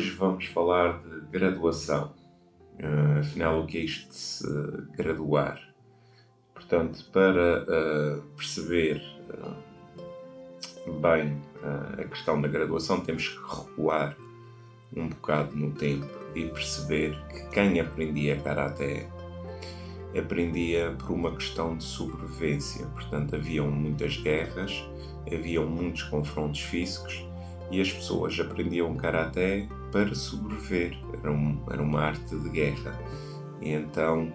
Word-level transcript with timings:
Hoje 0.00 0.12
vamos 0.12 0.46
falar 0.46 0.98
de 1.02 1.20
graduação. 1.30 2.14
Uh, 2.78 3.18
afinal, 3.20 3.60
o 3.60 3.66
que 3.66 3.76
é 3.76 3.80
isto 3.82 4.08
de 4.08 4.14
se 4.14 4.48
graduar? 4.96 5.60
Portanto, 6.54 7.04
para 7.12 7.64
uh, 7.64 8.22
perceber 8.34 9.02
uh, 9.28 10.92
bem 11.02 11.36
a 11.98 12.04
questão 12.04 12.40
da 12.40 12.48
graduação, 12.48 13.00
temos 13.00 13.28
que 13.28 13.36
recuar 13.36 14.16
um 14.96 15.06
bocado 15.06 15.54
no 15.54 15.70
tempo 15.72 16.08
e 16.34 16.46
perceber 16.46 17.14
que 17.28 17.50
quem 17.50 17.78
aprendia 17.78 18.40
Karaté 18.40 19.06
aprendia 20.18 20.96
por 20.98 21.10
uma 21.10 21.34
questão 21.34 21.76
de 21.76 21.84
sobrevivência. 21.84 22.86
Portanto, 22.86 23.36
haviam 23.36 23.70
muitas 23.70 24.16
guerras, 24.16 24.82
haviam 25.30 25.66
muitos 25.66 26.04
confrontos 26.04 26.62
físicos 26.62 27.22
e 27.70 27.82
as 27.82 27.92
pessoas 27.92 28.40
aprendiam 28.40 28.96
karaté 28.96 29.68
para 29.90 30.14
sobreviver. 30.14 30.96
Era, 31.20 31.30
um, 31.30 31.62
era 31.70 31.82
uma 31.82 32.00
arte 32.00 32.36
de 32.36 32.48
guerra. 32.48 32.98
E 33.60 33.70
então 33.70 34.32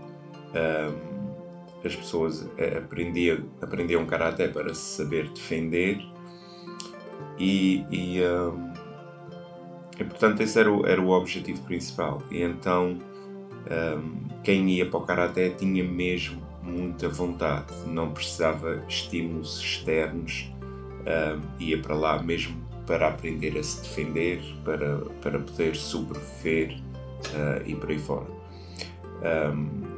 um, 0.53 1.85
as 1.85 1.95
pessoas 1.95 2.47
aprendiam, 2.77 3.39
aprendiam 3.61 4.05
karaté 4.05 4.47
para 4.47 4.73
se 4.73 4.97
saber 4.97 5.29
defender 5.29 5.99
e, 7.37 7.85
e, 7.91 8.21
um, 8.21 8.73
e 9.99 10.03
portanto 10.03 10.41
esse 10.41 10.59
era 10.59 10.71
o, 10.71 10.85
era 10.85 11.01
o 11.01 11.09
objetivo 11.09 11.61
principal. 11.63 12.21
E 12.31 12.41
então 12.41 12.97
quem 14.43 14.69
ia 14.69 14.87
para 14.87 14.99
o 14.99 15.01
karaté 15.01 15.49
tinha 15.49 15.83
mesmo 15.83 16.39
muita 16.61 17.09
vontade, 17.09 17.73
não 17.87 18.11
precisava 18.11 18.83
estímulos 18.87 19.59
externos, 19.59 20.51
ia 21.59 21.79
para 21.79 21.95
lá 21.95 22.21
mesmo 22.21 22.64
para 22.85 23.07
aprender 23.07 23.57
a 23.57 23.63
se 23.63 23.81
defender, 23.81 24.41
para, 24.63 24.97
para 25.21 25.39
poder 25.39 25.75
sobreviver 25.75 26.77
uh, 27.33 27.61
e 27.65 27.75
por 27.75 27.89
aí 27.89 27.99
fora. 27.99 28.27
Um, 29.53 29.95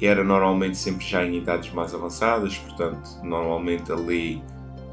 era 0.00 0.22
normalmente 0.22 0.76
sempre 0.76 1.06
já 1.06 1.24
em 1.24 1.38
idades 1.38 1.72
mais 1.72 1.94
avançadas, 1.94 2.58
portanto, 2.58 3.08
normalmente 3.22 3.90
ali 3.90 4.42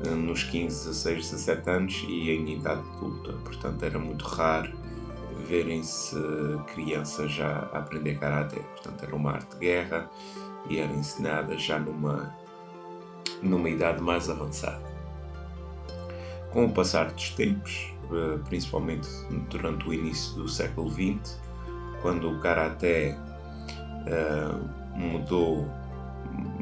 uh, 0.05 0.15
nos 0.15 0.43
15, 0.43 0.87
16, 0.87 1.31
17 1.31 1.69
anos 1.69 2.05
e 2.07 2.31
em 2.31 2.53
idade 2.57 2.81
adulta, 2.95 3.33
portanto, 3.43 3.83
era 3.83 3.99
muito 3.99 4.25
raro 4.25 4.71
verem-se 5.47 6.15
crianças 6.73 7.31
já 7.31 7.69
a 7.73 7.79
aprender 7.79 8.17
karaté, 8.17 8.59
portanto, 8.59 9.03
era 9.03 9.15
uma 9.15 9.31
arte 9.33 9.53
de 9.55 9.59
guerra 9.59 10.09
e 10.69 10.79
era 10.79 10.91
ensinada 10.91 11.57
já 11.57 11.77
numa, 11.77 12.33
numa 13.41 13.69
idade 13.69 14.01
mais 14.01 14.29
avançada. 14.29 14.92
Com 16.53 16.65
o 16.65 16.71
passar 16.71 17.11
dos 17.11 17.31
tempos, 17.31 17.93
eh, 18.11 18.37
principalmente 18.47 19.07
durante 19.49 19.89
o 19.89 19.93
início 19.93 20.35
do 20.35 20.47
século 20.47 20.89
XX, 20.89 21.41
quando 22.01 22.29
o 22.29 22.39
karaté 22.39 23.17
uh, 24.05 24.97
mudou 24.97 25.65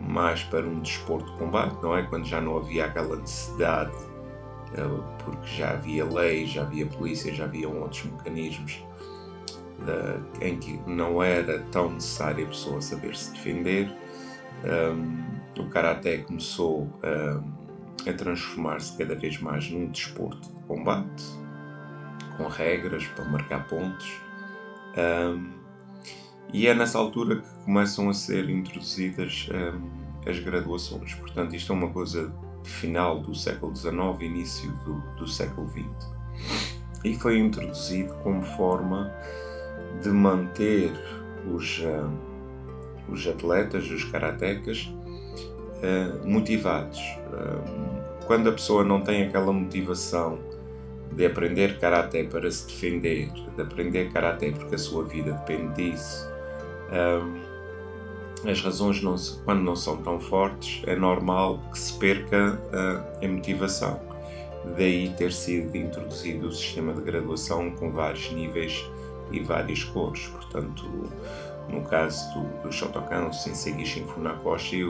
mais 0.07 0.43
para 0.43 0.65
um 0.65 0.79
desporto 0.79 1.31
de 1.31 1.37
combate, 1.39 1.75
não 1.81 1.97
é? 1.97 2.03
Quando 2.03 2.25
já 2.25 2.39
não 2.39 2.57
havia 2.57 2.85
aquela 2.85 3.15
necessidade, 3.15 3.91
uh, 3.91 5.03
porque 5.25 5.47
já 5.47 5.71
havia 5.71 6.05
lei, 6.05 6.45
já 6.45 6.61
havia 6.61 6.85
polícia, 6.85 7.33
já 7.33 7.45
havia 7.45 7.67
outros 7.67 8.03
mecanismos 8.05 8.83
em 10.41 10.57
que 10.57 10.79
não 10.85 11.23
era 11.23 11.59
tão 11.71 11.89
necessário 11.91 12.45
a 12.45 12.47
pessoa 12.47 12.81
saber 12.81 13.15
se 13.15 13.31
defender. 13.33 13.91
Um, 14.63 15.41
o 15.59 15.67
karaté 15.69 16.19
começou 16.19 16.83
um, 17.03 17.60
a 18.09 18.13
transformar-se 18.13 18.97
cada 18.97 19.15
vez 19.15 19.39
mais 19.39 19.69
num 19.69 19.89
desporto 19.89 20.49
de 20.49 20.63
combate, 20.65 21.23
com 22.37 22.47
regras 22.47 23.05
para 23.07 23.25
marcar 23.25 23.67
pontos. 23.67 24.21
Um, 24.97 25.51
e 26.53 26.67
é 26.67 26.73
nessa 26.73 26.97
altura 26.97 27.37
que 27.37 27.65
começam 27.65 28.09
a 28.09 28.13
ser 28.13 28.49
introduzidas 28.49 29.47
um, 29.51 30.29
as 30.29 30.39
graduações. 30.39 31.13
Portanto, 31.15 31.55
isto 31.55 31.71
é 31.71 31.75
uma 31.75 31.89
coisa 31.89 32.33
final 32.63 33.19
do 33.19 33.33
século 33.33 33.75
XIX, 33.75 33.93
início 34.21 34.71
do, 34.83 35.01
do 35.15 35.27
século 35.27 35.67
XX. 35.69 36.11
E 37.03 37.15
foi 37.15 37.39
introduzido 37.39 38.13
como 38.15 38.43
forma 38.43 39.11
de 40.01 40.09
manter 40.09 40.91
os, 41.47 41.79
um, 41.79 43.11
os 43.11 43.27
atletas, 43.27 43.89
os 43.89 44.03
karatecas, 44.05 44.91
uh, 45.81 46.27
motivados. 46.27 46.99
Quando 48.31 48.47
a 48.47 48.53
pessoa 48.53 48.81
não 48.85 49.01
tem 49.01 49.23
aquela 49.23 49.51
motivação 49.51 50.39
de 51.11 51.25
aprender 51.25 51.77
karaté 51.79 52.23
para 52.23 52.49
se 52.49 52.65
defender, 52.65 53.29
de 53.29 53.61
aprender 53.61 54.09
karaté 54.13 54.51
porque 54.51 54.75
a 54.75 54.77
sua 54.77 55.03
vida 55.03 55.33
depende 55.33 55.73
disso, 55.75 56.31
uh, 56.87 58.49
as 58.49 58.61
razões 58.61 59.01
não 59.01 59.17
se, 59.17 59.37
quando 59.43 59.61
não 59.63 59.75
são 59.75 59.97
tão 59.97 60.17
fortes, 60.17 60.81
é 60.87 60.95
normal 60.95 61.59
que 61.73 61.77
se 61.77 61.91
perca 61.99 62.57
a 63.21 63.27
motivação. 63.27 63.99
Daí 64.77 65.13
ter 65.17 65.33
sido 65.33 65.75
introduzido 65.75 66.47
o 66.47 66.53
sistema 66.53 66.93
de 66.93 67.01
graduação 67.01 67.71
com 67.71 67.91
vários 67.91 68.31
níveis 68.31 68.89
e 69.29 69.41
várias 69.41 69.83
cores. 69.83 70.27
Portanto, 70.27 70.85
no 71.67 71.81
caso 71.81 72.33
do, 72.33 72.63
do 72.63 72.71
Shotokan, 72.71 73.25
o 73.25 73.33
Sensei 73.33 73.73
Gishin 73.73 74.05
Funakoshi 74.05 74.85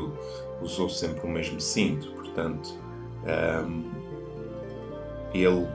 usou 0.62 0.88
sempre 0.88 1.26
o 1.26 1.28
mesmo 1.28 1.60
cinto, 1.60 2.12
portanto, 2.12 2.80
um, 3.24 3.92
ele, 5.34 5.48
um, 5.48 5.72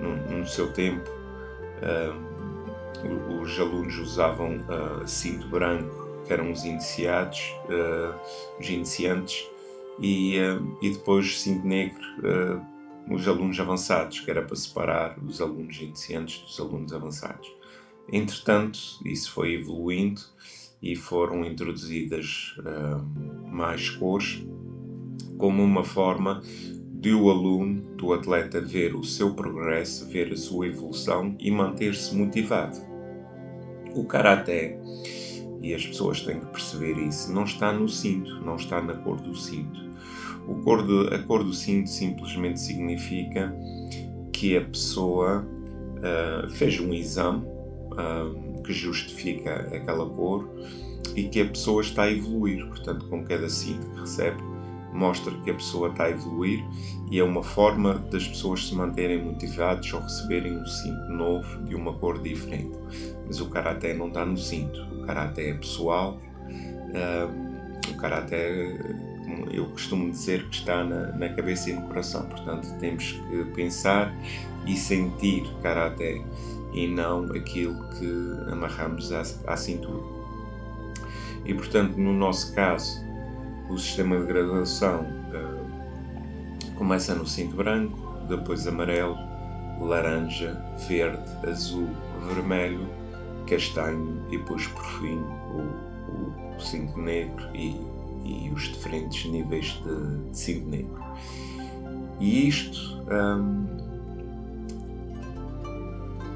no, 0.00 0.38
no, 0.38 0.46
seu 0.46 0.72
tempo, 0.72 1.08
um, 1.82 3.40
os 3.40 3.58
alunos 3.58 3.98
usavam 3.98 4.58
uh, 4.58 5.06
cinto 5.06 5.48
branco, 5.48 6.24
que 6.26 6.32
eram 6.32 6.50
os 6.52 6.64
iniciados, 6.64 7.54
uh, 7.64 8.14
os 8.58 8.68
iniciantes, 8.68 9.48
e, 9.98 10.38
uh, 10.38 10.78
e 10.82 10.90
depois 10.90 11.40
cinto 11.40 11.66
negro, 11.66 12.00
os 13.08 13.26
alunos 13.26 13.58
avançados, 13.58 14.20
que 14.20 14.30
era 14.30 14.42
para 14.42 14.54
separar 14.54 15.18
os 15.18 15.40
alunos 15.40 15.80
iniciantes 15.80 16.42
dos 16.42 16.60
alunos 16.60 16.92
avançados. 16.92 17.50
Entretanto, 18.12 18.78
isso 19.04 19.32
foi 19.32 19.54
evoluindo 19.54 20.20
e 20.82 20.94
foram 20.94 21.44
introduzidas 21.44 22.54
mais 23.50 23.90
cores 23.90 24.42
como 25.40 25.64
uma 25.64 25.82
forma 25.82 26.42
de 27.00 27.14
o 27.14 27.30
aluno, 27.30 27.80
do 27.96 28.12
atleta, 28.12 28.60
ver 28.60 28.94
o 28.94 29.02
seu 29.02 29.32
progresso, 29.32 30.06
ver 30.06 30.30
a 30.32 30.36
sua 30.36 30.66
evolução 30.66 31.34
e 31.40 31.50
manter-se 31.50 32.14
motivado. 32.14 32.76
O 33.94 34.04
karaté, 34.04 34.78
e 35.62 35.74
as 35.74 35.86
pessoas 35.86 36.20
têm 36.20 36.40
que 36.40 36.46
perceber 36.46 36.98
isso, 36.98 37.32
não 37.32 37.44
está 37.44 37.72
no 37.72 37.88
cinto, 37.88 38.30
não 38.44 38.56
está 38.56 38.82
na 38.82 38.94
cor 38.94 39.18
do 39.18 39.34
cinto. 39.34 39.80
O 40.46 40.56
cor 40.56 40.86
de, 40.86 41.14
a 41.14 41.22
cor 41.22 41.42
do 41.42 41.54
cinto 41.54 41.88
simplesmente 41.88 42.60
significa 42.60 43.54
que 44.32 44.56
a 44.56 44.60
pessoa 44.60 45.46
uh, 45.96 46.50
fez 46.50 46.78
um 46.80 46.92
exame 46.92 47.44
uh, 47.46 48.62
que 48.62 48.72
justifica 48.72 49.54
aquela 49.74 50.08
cor 50.08 50.50
e 51.16 51.24
que 51.24 51.40
a 51.40 51.46
pessoa 51.46 51.80
está 51.80 52.04
a 52.04 52.12
evoluir. 52.12 52.66
Portanto, 52.66 53.06
com 53.08 53.24
cada 53.24 53.48
cinto 53.48 53.86
que 53.90 54.00
recebe, 54.00 54.49
mostra 54.92 55.32
que 55.44 55.50
a 55.50 55.54
pessoa 55.54 55.90
está 55.90 56.04
a 56.04 56.10
evoluir 56.10 56.64
e 57.10 57.18
é 57.18 57.24
uma 57.24 57.42
forma 57.42 57.94
das 58.10 58.26
pessoas 58.26 58.66
se 58.66 58.74
manterem 58.74 59.24
motivados 59.24 59.92
ou 59.92 60.00
receberem 60.00 60.56
um 60.56 60.66
cinto 60.66 61.12
novo 61.12 61.62
de 61.64 61.74
uma 61.74 61.92
cor 61.94 62.20
diferente. 62.20 62.78
Mas 63.26 63.40
o 63.40 63.48
karaté 63.48 63.94
não 63.94 64.08
está 64.08 64.24
no 64.24 64.36
cinto, 64.36 64.80
o 64.94 65.06
karaté 65.06 65.50
é 65.50 65.54
pessoal. 65.54 66.18
O 67.88 67.94
Karaté, 67.96 68.78
eu 69.52 69.66
costumo 69.66 70.10
dizer 70.10 70.48
que 70.48 70.56
está 70.56 70.84
na, 70.84 71.12
na 71.12 71.28
cabeça 71.30 71.70
e 71.70 71.72
no 71.72 71.82
coração, 71.82 72.26
portanto 72.26 72.68
temos 72.78 73.12
que 73.12 73.44
pensar 73.54 74.14
e 74.66 74.76
sentir 74.76 75.44
Karaté 75.62 76.22
e 76.72 76.86
não 76.86 77.24
aquilo 77.32 77.74
que 77.90 78.52
amarramos 78.52 79.12
à, 79.12 79.22
à 79.46 79.56
cintura. 79.56 80.02
E 81.44 81.54
portanto, 81.54 81.96
no 81.96 82.12
nosso 82.12 82.54
caso, 82.54 83.04
o 83.70 83.78
sistema 83.78 84.18
de 84.18 84.26
graduação 84.26 85.02
uh, 85.02 86.74
começa 86.74 87.14
no 87.14 87.26
cinto 87.26 87.56
branco, 87.56 87.98
depois 88.28 88.66
amarelo, 88.66 89.16
laranja, 89.80 90.60
verde, 90.88 91.30
azul, 91.48 91.88
vermelho, 92.26 92.86
castanho 93.46 94.22
e 94.28 94.38
depois 94.38 94.66
por 94.66 94.84
fim 94.84 95.18
o, 95.18 96.56
o, 96.56 96.60
cinto 96.60 96.98
negro 96.98 97.44
e, 97.54 97.80
e, 98.24 98.50
os 98.50 98.64
diferentes 98.64 99.24
níveis 99.30 99.80
de, 99.84 100.30
de 100.30 100.38
cinto 100.38 100.68
negro. 100.68 101.00
E 102.18 102.48
isto, 102.48 103.02
um, 103.10 103.66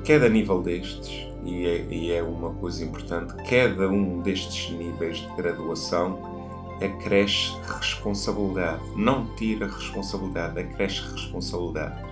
cada 0.07 0.29
nível 0.29 0.63
destes, 0.63 1.27
e 1.45 1.67
é, 1.67 1.87
e 1.91 2.13
é 2.13 2.23
uma 2.23 2.55
coisa 2.55 2.83
importante, 2.83 3.35
cada 3.49 3.89
um 3.89 4.23
destes 4.23 4.71
níveis 4.71 5.19
de 5.19 5.37
graduação 5.37 6.34
acresce 6.83 7.57
responsabilidade. 7.79 8.83
Não 8.97 9.27
tira 9.37 9.67
responsabilidade, 9.67 10.61
acresce 10.61 11.03
responsabilidade. 11.13 12.03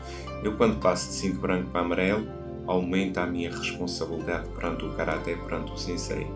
Eu, 0.42 0.56
quando 0.56 0.80
passo 0.80 1.08
de 1.08 1.14
cinto 1.14 1.40
branco 1.40 1.70
para 1.70 1.80
amarelo, 1.80 2.26
aumenta 2.66 3.22
a 3.22 3.26
minha 3.26 3.50
responsabilidade 3.50 4.48
perante 4.50 4.84
o 4.84 4.92
karatê, 4.94 5.36
perante 5.36 5.72
o 5.72 5.76
sensei. 5.76 6.26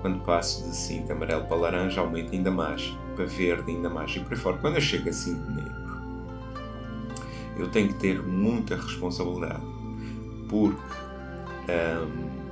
Quando 0.00 0.20
passo 0.24 0.68
de 0.68 0.76
cinto 0.76 1.12
amarelo 1.12 1.44
para 1.44 1.56
laranja, 1.56 2.00
aumenta 2.00 2.32
ainda 2.32 2.50
mais, 2.50 2.96
para 3.14 3.24
verde 3.26 3.72
ainda 3.72 3.88
mais 3.88 4.14
e 4.16 4.20
por 4.20 4.36
fora. 4.36 4.56
Quando 4.58 4.76
eu 4.76 4.80
chego 4.80 5.08
a 5.08 5.12
cinto 5.12 5.50
negro, 5.50 5.82
eu 7.56 7.68
tenho 7.68 7.88
que 7.88 7.94
ter 7.94 8.22
muita 8.22 8.76
responsabilidade, 8.76 9.62
porque 10.48 10.80
um, 11.68 12.42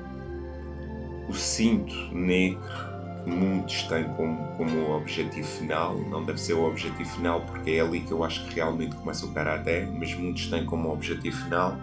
o 1.28 1.32
cinto 1.32 1.94
negro 2.12 2.89
muitos 3.26 3.82
têm 3.84 4.04
como, 4.14 4.46
como 4.56 4.92
objetivo 4.92 5.46
final, 5.46 5.96
não 5.98 6.24
deve 6.24 6.40
ser 6.40 6.54
o 6.54 6.64
objetivo 6.64 7.08
final 7.10 7.42
porque 7.42 7.72
é 7.72 7.80
ali 7.80 8.00
que 8.00 8.12
eu 8.12 8.24
acho 8.24 8.46
que 8.46 8.54
realmente 8.54 8.96
começa 8.96 9.26
o 9.26 9.32
Karaté, 9.32 9.86
mas 9.86 10.14
muitos 10.14 10.48
têm 10.48 10.64
como 10.64 10.92
objetivo 10.92 11.36
final, 11.44 11.76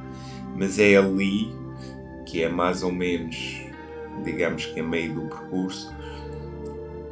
mas 0.55 0.79
é 0.79 0.95
ali 0.95 1.53
que 2.25 2.43
é 2.43 2.49
mais 2.49 2.83
ou 2.83 2.91
menos, 2.91 3.61
digamos 4.23 4.65
que 4.65 4.79
é 4.79 4.83
meio 4.83 5.13
do 5.13 5.21
percurso, 5.21 5.95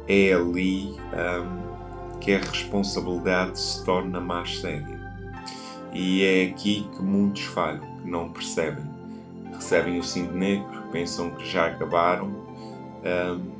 é 0.08 0.32
ali 0.32 0.94
um, 1.12 2.18
que 2.18 2.34
a 2.34 2.38
responsabilidade 2.38 3.58
se 3.58 3.84
torna 3.84 4.20
mais 4.20 4.60
séria. 4.60 4.96
E 5.92 6.22
é 6.24 6.44
aqui 6.50 6.88
que 6.94 7.02
muitos 7.02 7.44
falham, 7.44 7.80
que 8.02 8.10
não 8.10 8.28
percebem. 8.28 8.84
Recebem 9.54 9.98
o 9.98 10.02
cinto 10.02 10.34
negro, 10.34 10.82
pensam 10.92 11.30
que 11.30 11.48
já 11.48 11.68
acabaram, 11.68 12.28
um, 12.28 13.55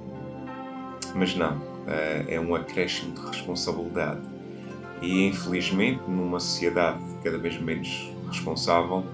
mas 1.16 1.34
não, 1.34 1.60
eh, 1.86 2.24
é 2.28 2.40
um 2.40 2.54
acréscimo 2.54 3.14
de 3.14 3.20
responsabilidade. 3.26 4.20
E 5.00 5.26
infelizmente, 5.26 6.02
numa 6.08 6.38
sociedade 6.38 7.00
cada 7.22 7.38
vez 7.38 7.58
menos 7.60 8.10
responsável, 8.28 9.04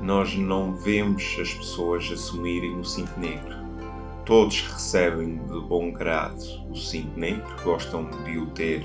nós 0.00 0.34
não 0.36 0.74
vemos 0.74 1.36
as 1.40 1.54
pessoas 1.54 2.10
assumirem 2.12 2.78
o 2.78 2.84
cinto 2.84 3.18
negro. 3.18 3.62
Todos 4.24 4.60
recebem 4.62 5.36
de 5.36 5.60
bom 5.60 5.90
grado 5.92 6.42
o 6.70 6.76
cinto 6.76 7.18
negro, 7.18 7.44
gostam 7.64 8.08
de 8.24 8.38
o 8.38 8.46
ter 8.46 8.84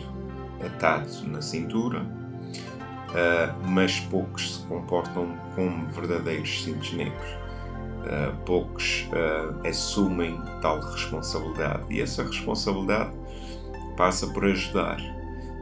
atado 0.65 1.27
na 1.27 1.41
cintura, 1.41 2.05
eh, 3.15 3.53
mas 3.67 3.99
poucos 4.01 4.57
se 4.57 4.65
comportam 4.67 5.37
como 5.55 5.87
verdadeiros 5.87 6.63
cintos 6.63 6.93
negros. 6.93 7.46
Uh, 8.07 8.33
poucos 8.45 9.05
uh, 9.11 9.67
assumem 9.67 10.41
tal 10.61 10.79
responsabilidade. 10.79 11.83
E 11.89 12.01
essa 12.01 12.23
responsabilidade 12.23 13.11
passa 13.97 14.27
por 14.27 14.45
ajudar. 14.45 14.97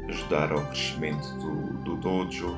Ajudar 0.07 0.51
ao 0.51 0.61
crescimento 0.67 1.27
do, 1.39 1.73
do 1.83 1.95
dojo 1.95 2.55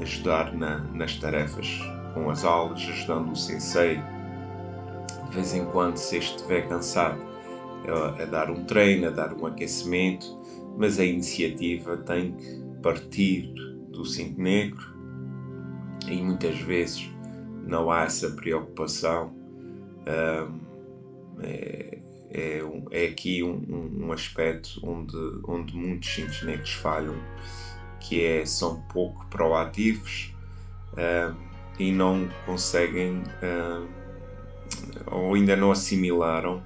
ajudar 0.00 0.54
na, 0.54 0.78
nas 0.78 1.16
tarefas 1.16 1.80
com 2.14 2.30
as 2.30 2.44
aulas 2.44 2.80
ajudando 2.80 3.32
o 3.32 3.36
sensei. 3.36 4.00
De 5.28 5.34
vez 5.34 5.54
em 5.54 5.64
quando 5.66 5.96
se 5.96 6.18
estiver 6.18 6.68
cansado 6.68 7.20
a, 7.88 8.22
a 8.22 8.26
dar 8.26 8.50
um 8.50 8.64
treino 8.64 9.08
a 9.08 9.10
dar 9.10 9.32
um 9.34 9.46
aquecimento. 9.46 10.26
Mas 10.76 10.98
a 10.98 11.04
iniciativa 11.04 11.96
tem 11.98 12.32
que 12.32 12.64
partir 12.82 13.52
do 13.90 14.04
cinto 14.04 14.40
negro. 14.40 14.94
E 16.08 16.20
muitas 16.20 16.58
vezes 16.58 17.10
não 17.66 17.90
há 17.90 18.04
essa 18.04 18.30
preocupação. 18.30 19.34
É, 20.06 20.46
é, 21.42 22.62
é, 22.90 23.06
aqui 23.06 23.42
um, 23.42 24.06
um, 24.06 24.12
aspecto 24.12 24.80
onde, 24.82 25.16
onde 25.44 25.74
muitos 25.76 26.12
cintos 26.12 26.42
negros 26.42 26.72
falham, 26.72 27.14
que 28.00 28.24
é 28.24 28.44
são 28.44 28.80
pouco 28.92 29.24
proativos 29.26 30.34
um, 30.92 31.34
e 31.78 31.92
não 31.92 32.28
conseguem 32.44 33.22
ou 35.06 35.34
ainda 35.34 35.56
não 35.56 35.70
assimilaram 35.70 36.62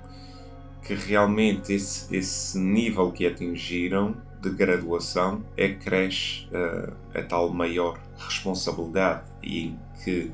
que 0.82 0.94
realmente 0.94 1.72
esse, 1.72 2.14
esse 2.14 2.58
nível 2.58 3.12
que 3.12 3.26
atingiram 3.26 4.16
de 4.40 4.50
graduação 4.50 5.44
é 5.56 5.68
que 5.68 5.84
cresce 5.84 6.46
uh, 6.46 6.92
a 7.14 7.22
tal 7.22 7.50
maior 7.50 7.98
responsabilidade 8.16 9.24
e 9.42 9.74
que 10.02 10.30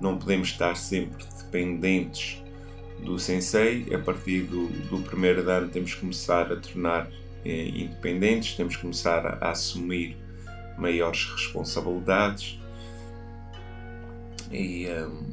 não 0.00 0.18
podemos 0.18 0.48
estar 0.48 0.76
sempre 0.76 1.24
dependentes 1.38 2.42
do 3.02 3.18
sensei. 3.18 3.86
A 3.94 3.98
partir 3.98 4.42
do, 4.42 4.68
do 4.88 5.00
primeiro 5.02 5.48
ano 5.48 5.68
temos 5.68 5.94
que 5.94 6.00
começar 6.00 6.52
a 6.52 6.56
tornar 6.56 7.08
eh, 7.44 7.68
independentes, 7.68 8.56
temos 8.56 8.76
que 8.76 8.82
começar 8.82 9.24
a, 9.26 9.46
a, 9.46 9.50
assumir 9.50 10.16
maiores 10.76 11.24
responsabilidades 11.30 12.60
e, 14.50 14.86
um, 14.88 15.24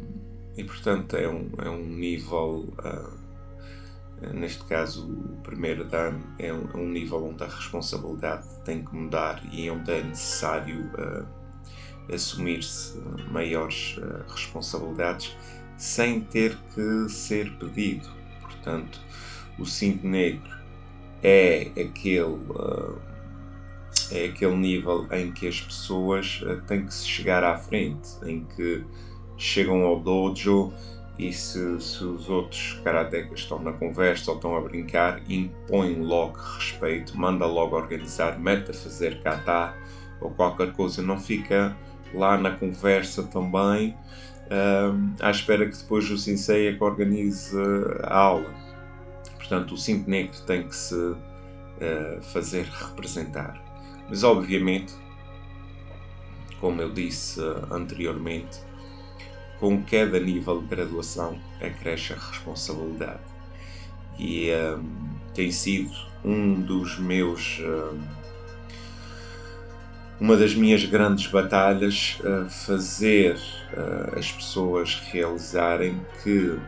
e 0.55 0.63
portanto 0.63 1.15
é 1.15 1.27
um, 1.27 1.49
é 1.57 1.69
um 1.69 1.83
nível, 1.83 2.73
uh, 2.79 4.33
neste 4.33 4.63
caso 4.65 5.05
o 5.05 5.41
primeiro 5.43 5.83
ano, 5.95 6.23
é 6.39 6.53
um, 6.53 6.69
é 6.73 6.77
um, 6.77 6.87
nível 6.87 7.25
onde 7.25 7.43
a 7.43 7.47
responsabilidade 7.47 8.47
tem 8.63 8.83
que 8.83 8.95
mudar 8.95 9.43
e 9.51 9.69
onde 9.69 9.91
é 9.91 10.03
necessário 10.03 10.85
uh, 10.93 11.42
assumir-se 12.11 12.97
maiores 13.31 13.97
uh, 13.97 14.23
responsabilidades 14.27 15.35
sem 15.77 16.21
ter 16.21 16.57
que 16.73 17.09
ser 17.09 17.51
pedido. 17.57 18.07
Portanto, 18.41 18.99
o 19.57 19.65
cinto 19.65 20.07
negro 20.07 20.49
é 21.21 21.71
aquele, 21.79 22.21
uh, 22.21 22.99
é 24.11 24.25
aquele 24.25 24.55
nível 24.55 25.07
em 25.11 25.31
que 25.31 25.47
as 25.47 25.61
pessoas 25.61 26.41
uh, 26.43 26.61
têm 26.67 26.85
que 26.85 26.93
se 26.93 27.07
chegar 27.07 27.43
à 27.43 27.57
frente, 27.57 28.09
em 28.25 28.45
que 28.55 28.83
chegam 29.37 29.83
ao 29.83 29.99
dojo 29.99 30.73
e 31.17 31.31
se, 31.31 31.79
se 31.79 32.03
os 32.03 32.27
outros 32.29 32.79
karatecas 32.83 33.41
estão 33.41 33.59
na 33.59 33.71
conversa 33.73 34.31
ou 34.31 34.37
estão 34.37 34.55
a 34.55 34.61
brincar, 34.61 35.21
impõem 35.29 36.01
logo 36.01 36.37
respeito, 36.37 37.17
manda 37.17 37.45
logo 37.45 37.75
organizar, 37.75 38.39
mete 38.39 38.71
a 38.71 38.73
fazer 38.73 39.21
kata 39.21 39.75
ou 40.19 40.31
qualquer 40.31 40.73
coisa, 40.73 41.01
não 41.01 41.19
fica 41.19 41.75
lá 42.13 42.37
na 42.37 42.51
conversa 42.51 43.23
também, 43.23 43.95
à 45.19 45.31
espera 45.31 45.67
que 45.67 45.75
depois 45.77 46.09
o 46.09 46.17
sensei 46.17 46.67
é 46.67 46.73
que 46.73 46.83
organize 46.83 47.57
a 48.03 48.17
aula. 48.17 48.53
Portanto, 49.37 49.73
o 49.73 49.77
cinto 49.77 50.09
negro 50.09 50.39
tem 50.47 50.67
que 50.67 50.75
se 50.75 50.95
uh, 50.95 52.21
fazer 52.21 52.65
representar. 52.65 53.61
Mas, 54.09 54.23
obviamente, 54.23 54.93
como 56.59 56.81
eu 56.81 56.91
disse 56.91 57.39
uh, 57.41 57.73
anteriormente, 57.73 58.59
com 59.59 59.83
cada 59.83 60.19
nível 60.19 60.61
de 60.61 60.67
graduação 60.67 61.37
acresce 61.61 62.13
a 62.13 62.15
responsabilidade. 62.15 63.21
E 64.19 64.49
tem 65.33 65.51
sido 65.51 65.91
um 66.23 66.61
dos 66.61 66.99
meus. 66.99 67.59
Uh, 67.59 68.22
uma 70.19 70.37
das 70.37 70.53
minhas 70.55 70.85
grandes 70.85 71.27
batalhas 71.27 72.19
uh, 72.21 72.49
fazer 72.49 73.35
uh, 73.35 74.17
as 74.17 74.31
pessoas 74.31 75.01
realizarem 75.11 75.99
que 76.23 76.49
uh, 76.49 76.61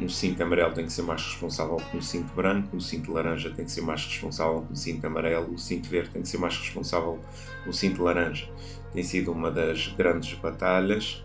um 0.00 0.08
cinto 0.08 0.42
amarelo 0.42 0.72
tem 0.74 0.84
que 0.84 0.92
ser 0.92 1.02
mais 1.02 1.22
responsável 1.22 1.76
que 1.76 1.96
um 1.96 2.02
cinto 2.02 2.32
branco, 2.34 2.76
o 2.76 2.80
cinto 2.80 3.12
laranja 3.12 3.50
tem 3.50 3.64
que 3.64 3.72
ser 3.72 3.80
mais 3.80 4.04
responsável 4.04 4.62
que 4.62 4.72
um 4.72 4.76
cinto 4.76 5.06
amarelo, 5.06 5.54
o 5.54 5.58
cinto 5.58 5.88
verde 5.88 6.10
tem 6.10 6.22
que 6.22 6.28
ser 6.28 6.38
mais 6.38 6.56
responsável 6.56 7.18
que 7.62 7.70
um 7.70 7.72
cinto 7.72 8.02
laranja. 8.02 8.48
Tem 8.92 9.02
sido 9.02 9.32
uma 9.32 9.50
das 9.50 9.88
grandes 9.88 10.32
batalhas. 10.38 11.22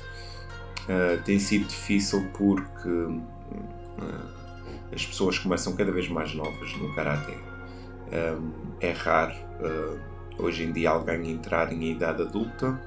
Tem 1.24 1.40
sido 1.40 1.68
difícil 1.68 2.28
porque 2.38 2.90
as 4.94 5.06
pessoas 5.06 5.40
começam 5.40 5.74
cada 5.74 5.90
vez 5.90 6.10
mais 6.10 6.34
novas 6.34 6.76
no 6.78 6.94
Karate 6.96 7.32
Um, 8.12 8.52
é 8.82 8.92
raro 8.92 9.34
hoje 10.38 10.64
em 10.64 10.72
dia 10.72 10.92
alguém 10.92 11.32
entrar 11.32 11.72
em 11.72 11.92
idade 11.92 12.22
adulta. 12.22 12.80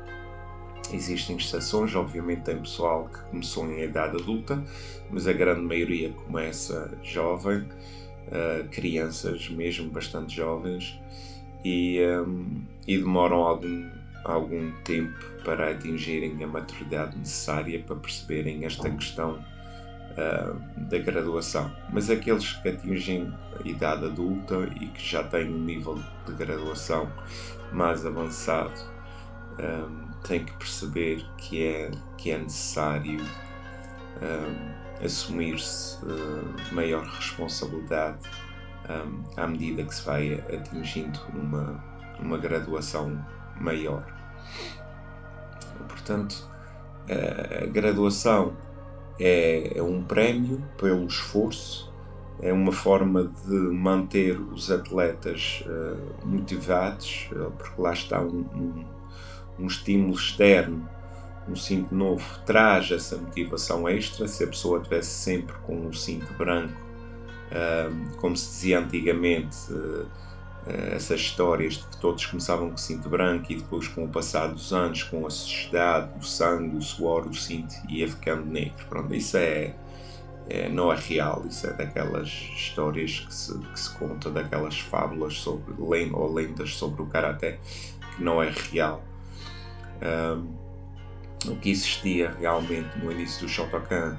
Existem 0.93 1.37
exceções, 1.37 1.95
obviamente 1.95 2.43
tem 2.43 2.59
pessoal 2.59 3.09
que 3.09 3.19
começou 3.31 3.67
em 3.67 3.83
idade 3.83 4.17
adulta, 4.17 4.63
mas 5.11 5.27
a 5.27 5.33
grande 5.33 5.63
maioria 5.63 6.11
começa 6.11 6.97
jovem, 7.03 7.61
uh, 7.61 8.69
crianças 8.71 9.49
mesmo 9.49 9.91
bastante 9.91 10.37
jovens, 10.37 10.99
e, 11.65 11.99
um, 12.27 12.63
e 12.87 12.99
demoram 12.99 13.39
algum, 13.39 13.91
algum 14.25 14.71
tempo 14.85 15.19
para 15.43 15.71
atingirem 15.71 16.43
a 16.45 16.47
maturidade 16.47 17.17
necessária 17.17 17.79
para 17.81 17.97
perceberem 17.97 18.67
esta 18.67 18.91
questão 18.91 19.43
uh, 20.15 20.59
da 20.89 20.99
graduação. 20.99 21.71
Mas 21.93 22.11
aqueles 22.11 22.53
que 22.53 22.69
atingem 22.69 23.33
a 23.59 23.69
idade 23.69 24.07
adulta 24.07 24.69
e 24.81 24.87
que 24.89 25.05
já 25.05 25.23
têm 25.25 25.53
um 25.53 25.59
nível 25.59 26.01
de 26.27 26.33
graduação 26.33 27.11
mais 27.73 28.05
avançado 28.07 28.81
um, 29.59 30.13
têm 30.27 30.45
que 30.45 30.53
perceber 30.55 31.25
que 31.37 31.65
é, 31.65 31.91
que 32.17 32.31
é 32.31 32.39
necessário 32.39 33.21
um, 34.23 35.05
assumir-se 35.05 36.05
uh, 36.05 36.75
maior 36.75 37.05
responsabilidade 37.05 38.19
um, 38.89 39.23
à 39.37 39.47
medida 39.47 39.85
que 39.85 39.95
se 39.95 40.05
vai 40.05 40.35
atingindo 40.53 41.21
uma, 41.33 41.83
uma 42.21 42.39
graduação 42.39 43.25
maior. 43.61 44.05
Portanto, 45.89 46.49
a 47.09 47.67
graduação 47.67 48.57
é, 49.19 49.79
é 49.79 49.83
um 49.83 50.03
prémio 50.03 50.63
pelo 50.77 51.07
esforço, 51.07 51.93
é 52.41 52.53
uma 52.53 52.73
forma 52.73 53.33
de 53.47 53.55
manter 53.55 54.39
os 54.39 54.71
atletas 54.71 55.65
uh, 55.67 56.27
motivados, 56.27 57.29
uh, 57.33 57.51
porque 57.53 57.81
lá 57.81 57.93
está 57.93 58.21
um, 58.21 58.45
um, 58.55 58.85
um, 59.59 59.67
estímulo 59.67 60.15
externo, 60.15 60.89
um 61.49 61.55
cinto 61.55 61.95
novo 61.95 62.25
traz 62.45 62.91
essa 62.91 63.17
motivação 63.17 63.89
extra. 63.89 64.27
Se 64.27 64.45
a 64.45 64.47
pessoa 64.47 64.81
tivesse 64.81 65.11
sempre 65.11 65.55
com 65.65 65.77
um 65.77 65.93
cinto 65.93 66.33
branco, 66.35 66.75
uh, 67.51 68.17
como 68.17 68.37
se 68.37 68.51
dizia 68.51 68.81
antigamente, 68.81 69.57
essas 70.67 71.21
histórias 71.21 71.75
de 71.75 71.87
que 71.87 71.97
todos 71.99 72.25
começavam 72.25 72.71
com 72.71 72.77
cinto 72.77 73.09
branco 73.09 73.53
e 73.53 73.57
depois 73.57 73.87
com 73.89 74.05
o 74.05 74.09
passar 74.09 74.49
dos 74.49 74.73
anos, 74.73 75.03
com 75.03 75.27
a 75.27 75.31
sociedade, 75.31 76.11
o 76.19 76.23
sangue, 76.23 76.77
o 76.77 76.83
suor, 76.83 77.27
o 77.27 77.35
cinto 77.35 77.75
ia 77.89 78.09
ficando 78.09 78.47
negro. 78.47 78.85
Pronto, 78.89 79.15
isso 79.15 79.37
é, 79.37 79.75
é, 80.49 80.69
não 80.69 80.93
é 80.93 80.97
real, 80.97 81.45
isso 81.47 81.67
é 81.67 81.73
daquelas 81.73 82.29
histórias 82.29 83.21
que 83.21 83.35
se, 83.35 83.59
que 83.59 83.81
se 83.81 83.95
conta, 83.99 84.31
daquelas 84.31 84.79
fábulas 84.81 85.35
sobre, 85.35 85.75
ou 85.79 86.33
lendas 86.33 86.75
sobre 86.75 87.03
o 87.03 87.07
karaté, 87.07 87.59
que 88.17 88.23
não 88.23 88.43
é 88.43 88.51
real. 88.51 89.05
Um, 90.03 90.65
o 91.47 91.57
que 91.57 91.71
existia 91.71 92.35
realmente 92.41 92.99
no 92.99 93.13
início 93.13 93.47
do 93.47 93.49
Shotokan 93.49 94.19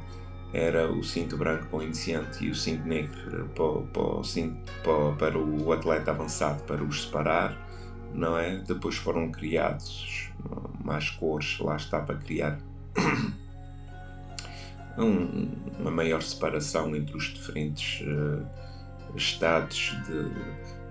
era 0.56 0.90
o 0.90 1.04
cinto 1.04 1.36
branco 1.36 1.66
para 1.66 1.80
o 1.80 1.84
iniciante 1.84 2.46
e 2.46 2.50
o 2.50 2.56
cinto 2.56 2.88
negro 2.88 3.50
para, 3.54 3.82
para, 3.82 4.02
o, 4.02 4.24
cinto, 4.24 4.72
para, 4.84 5.32
para 5.32 5.38
o 5.38 5.74
atleta 5.74 6.12
avançado, 6.12 6.64
para 6.64 6.82
os 6.82 7.04
separar, 7.04 7.58
não 8.14 8.38
é? 8.38 8.56
Depois 8.60 8.96
foram 8.96 9.30
criados 9.30 10.30
mais 10.82 11.10
cores, 11.10 11.60
lá 11.60 11.76
está 11.76 12.00
para 12.00 12.16
criar 12.16 12.58
um, 14.98 15.52
uma 15.78 15.92
maior 15.92 16.22
separação 16.22 16.96
entre 16.96 17.18
os 17.18 17.34
diferentes 17.34 18.02
uh, 18.08 18.48
estados 19.14 19.94
de, 20.08 20.32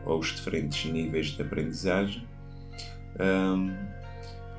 ou 0.05 0.19
os 0.19 0.35
diferentes 0.35 0.93
níveis 0.93 1.29
de 1.29 1.41
aprendizagem. 1.41 2.29
Um, 3.19 3.75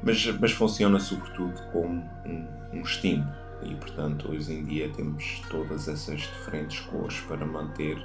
mas, 0.02 0.26
mas 0.40 0.52
funciona 0.52 1.00
sobretudo 1.00 1.62
como 1.72 2.02
um, 2.26 2.48
um 2.74 2.82
estímulo 2.82 3.45
e 3.62 3.76
portanto 3.76 4.32
hoje 4.32 4.54
em 4.54 4.64
dia 4.64 4.90
temos 4.90 5.42
todas 5.50 5.88
essas 5.88 6.22
diferentes 6.22 6.80
cores 6.82 7.20
para 7.22 7.46
manter 7.46 7.98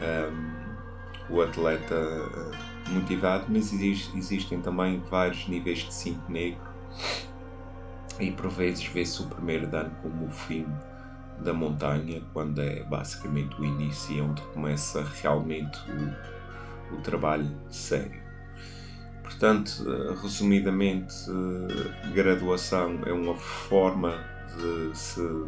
um, 0.00 1.34
o 1.34 1.40
atleta 1.40 1.94
uh, 1.94 2.92
motivado, 2.92 3.46
mas 3.48 3.72
existe, 3.72 4.16
existem 4.16 4.60
também 4.60 5.00
vários 5.10 5.46
níveis 5.48 5.78
de 5.78 5.94
cinto 5.94 6.30
negro 6.30 6.60
e 8.18 8.30
por 8.32 8.50
vezes 8.50 8.84
vê-se 8.86 9.22
o 9.22 9.26
primeiro 9.26 9.66
dano 9.66 9.90
como 10.02 10.26
o 10.26 10.30
fim 10.30 10.66
da 11.38 11.54
montanha, 11.54 12.22
quando 12.34 12.60
é 12.60 12.82
basicamente 12.82 13.58
o 13.58 13.64
início 13.64 14.16
e 14.16 14.20
onde 14.20 14.42
começa 14.42 15.02
realmente 15.22 15.78
o, 15.90 16.96
o 16.96 17.00
trabalho 17.00 17.50
sério. 17.70 18.20
Portanto, 19.22 19.86
resumidamente, 20.20 21.14
graduação 22.12 23.00
é 23.06 23.12
uma 23.12 23.36
forma 23.36 24.18
de 24.56 24.96
se 24.96 25.46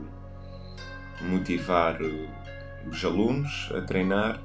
motivar 1.21 1.99
os 2.87 3.04
alunos 3.04 3.71
a 3.75 3.80
treinar, 3.82 4.40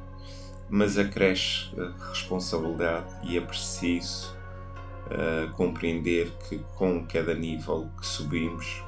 mas 0.69 0.97
acresce 0.97 1.69
a 1.79 2.09
responsabilidade 2.09 3.07
e 3.23 3.37
é 3.37 3.41
preciso 3.41 4.35
uh, 5.07 5.51
compreender 5.53 6.31
que 6.47 6.59
com 6.75 7.05
cada 7.05 7.33
nível 7.33 7.89
que 7.99 8.05
subimos 8.05 8.83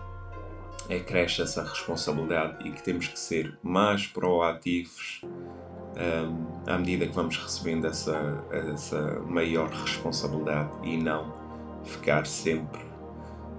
acresce 0.90 1.42
essa 1.42 1.64
responsabilidade 1.64 2.68
e 2.68 2.72
que 2.72 2.82
temos 2.82 3.08
que 3.08 3.20
ser 3.20 3.58
mais 3.62 4.08
proativos 4.08 5.22
um, 5.24 6.72
à 6.72 6.78
medida 6.78 7.06
que 7.06 7.14
vamos 7.14 7.38
recebendo 7.38 7.86
essa, 7.88 8.44
essa 8.52 9.20
maior 9.22 9.70
responsabilidade 9.70 10.72
e 10.84 10.98
não 10.98 11.34
ficar 11.84 12.26
sempre 12.26 12.89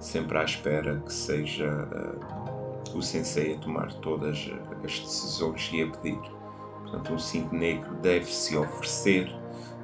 sempre 0.00 0.38
à 0.38 0.44
espera 0.44 1.00
que 1.04 1.12
seja 1.12 1.70
uh, 1.70 2.96
o 2.96 3.02
sensei 3.02 3.54
a 3.54 3.58
tomar 3.58 3.92
todas 3.94 4.50
as 4.84 4.98
decisões 4.98 5.70
e 5.72 5.82
a 5.82 5.86
pedir. 5.86 6.18
Portanto, 6.82 7.12
um 7.12 7.18
cinto 7.18 7.54
negro 7.54 7.94
deve-se 7.96 8.56
oferecer, 8.56 9.32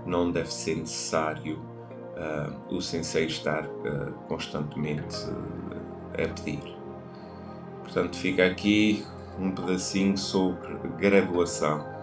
não 0.04 0.32
deve 0.32 0.52
ser 0.52 0.76
necessário 0.76 1.58
uh, 2.16 2.74
o 2.74 2.80
sensei 2.80 3.26
estar 3.26 3.64
uh, 3.64 4.12
constantemente 4.26 5.16
a 6.14 6.28
pedir. 6.34 6.74
Portanto, 7.82 8.16
fica 8.16 8.46
aqui 8.46 9.04
um 9.38 9.50
pedacinho 9.52 10.16
sobre 10.16 10.76
graduação. 10.98 11.95